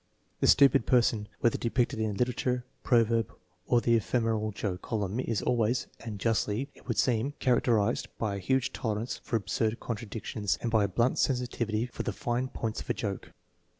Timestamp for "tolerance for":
8.73-9.35